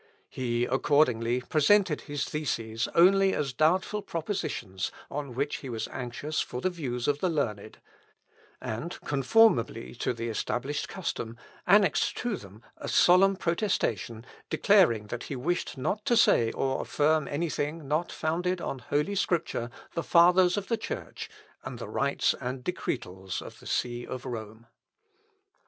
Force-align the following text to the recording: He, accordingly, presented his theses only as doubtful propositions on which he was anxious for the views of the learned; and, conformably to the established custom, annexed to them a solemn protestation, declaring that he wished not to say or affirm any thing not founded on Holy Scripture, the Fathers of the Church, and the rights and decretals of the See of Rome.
He, 0.29 0.65
accordingly, 0.65 1.41
presented 1.41 2.01
his 2.01 2.25
theses 2.25 2.87
only 2.95 3.35
as 3.35 3.53
doubtful 3.53 4.01
propositions 4.01 4.91
on 5.11 5.35
which 5.35 5.57
he 5.57 5.69
was 5.69 5.87
anxious 5.89 6.41
for 6.41 6.59
the 6.59 6.71
views 6.71 7.07
of 7.07 7.19
the 7.19 7.29
learned; 7.29 7.77
and, 8.59 8.99
conformably 9.01 9.93
to 9.97 10.11
the 10.11 10.27
established 10.27 10.89
custom, 10.89 11.37
annexed 11.67 12.17
to 12.17 12.35
them 12.35 12.63
a 12.77 12.87
solemn 12.87 13.35
protestation, 13.35 14.25
declaring 14.49 15.05
that 15.05 15.25
he 15.25 15.35
wished 15.35 15.77
not 15.77 16.03
to 16.05 16.17
say 16.17 16.51
or 16.53 16.81
affirm 16.81 17.27
any 17.27 17.51
thing 17.51 17.87
not 17.87 18.11
founded 18.11 18.59
on 18.59 18.79
Holy 18.79 19.13
Scripture, 19.13 19.69
the 19.93 20.01
Fathers 20.01 20.57
of 20.57 20.67
the 20.67 20.77
Church, 20.77 21.29
and 21.63 21.77
the 21.77 21.87
rights 21.87 22.33
and 22.41 22.63
decretals 22.63 23.39
of 23.39 23.59
the 23.59 23.67
See 23.67 24.07
of 24.07 24.25
Rome. 24.25 24.65